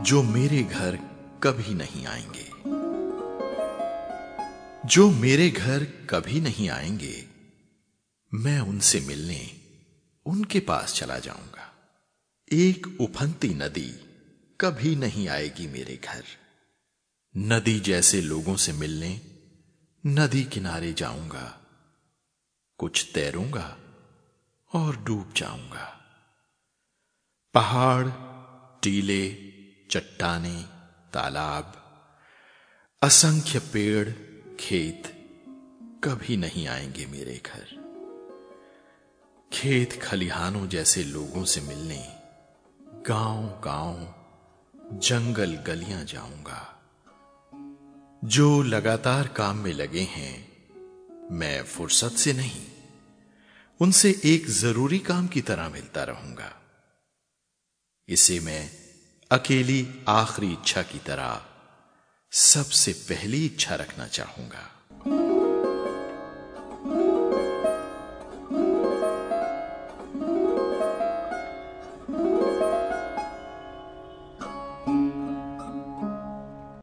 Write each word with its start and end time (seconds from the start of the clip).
जो 0.00 0.22
मेरे 0.22 0.62
घर 0.62 0.96
कभी 1.42 1.74
नहीं 1.74 2.06
आएँगे। 2.06 2.50
जो 4.88 5.10
मेरे 5.10 5.50
घर 5.50 5.84
कभी 5.84 6.40
नहीं 6.40 6.70
आएँगे, 6.70 7.28
मैं 8.34 8.60
उनसे 8.60 9.00
मिलने 9.00 9.60
उनके 10.26 10.60
पास 10.60 10.94
चला 10.94 11.18
जाऊँगा। 11.18 11.72
एक 12.52 12.96
उफनती 13.00 13.48
नदी 13.48 13.92
कभी 14.60 14.96
नहीं 14.96 15.28
आएगी 15.28 15.66
मेरे 15.66 16.00
घर। 16.04 16.24
नदी 17.36 17.80
जैसे 17.80 18.20
लोगों 18.20 18.56
से 18.56 18.72
मिलने, 18.72 19.20
नदी 20.06 20.44
किनारे 20.44 20.92
जाऊँगा, 20.92 21.60
कुछ 22.78 23.10
तैरूँगा 23.14 23.78
और 24.74 25.04
डूब 25.04 25.32
जाऊँगा। 25.36 26.00
पहाड़, 27.54 28.08
टीले 28.82 29.49
चट्टाने, 29.90 30.62
तालाब, 31.12 31.72
असंख्य 33.02 33.58
पेड़, 33.58 34.08
खेत 34.60 35.02
कभी 36.04 36.36
नहीं 36.36 36.68
आएँगे 36.68 37.06
मेरे 37.06 37.42
घर। 37.46 37.80
खेत 39.52 40.02
खलिहानों 40.02 40.68
जैसे 40.68 41.04
लोगों 41.04 41.44
से 41.44 41.60
मिलने 41.60 42.18
गाँव 43.06 43.42
गाँव 43.64 44.14
जंगल 44.98 45.54
गलियाँ 45.56 46.04
जाऊँगा। 46.04 46.82
जो 48.24 48.62
लगातार 48.62 49.28
काम 49.28 49.56
में 49.56 49.72
लगे 49.72 50.00
हैं, 50.00 50.68
मैं 51.30 51.64
फुर्सत 51.64 52.10
से 52.10 52.32
नहीं, 52.32 52.66
उनसे 53.80 54.20
एक 54.24 54.46
ज़रूरी 54.46 54.98
काम 54.98 55.28
की 55.28 55.40
तरह 55.40 55.68
मिलता 55.68 56.04
रहूँगा। 56.04 56.62
इसे 58.08 58.40
मैं 58.40 58.89
अकेली 59.30 60.04
आखिरी 60.08 60.52
इच्छा 60.52 60.82
की 60.82 60.98
तरह 60.98 61.40
सबसे 62.32 62.92
पहली 62.92 63.44
इच्छा 63.46 63.74
रखना 63.74 64.06
चाहूँगा। 64.06 64.79